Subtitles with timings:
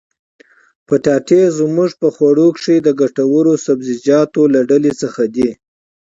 [0.87, 5.49] پټاټې زموږ په خوړو کښي د ګټورو سبزيجاتو له ډلي څخه دي.